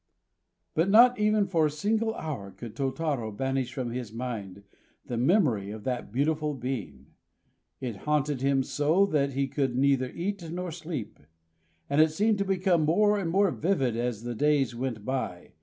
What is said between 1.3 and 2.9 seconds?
for a single hour could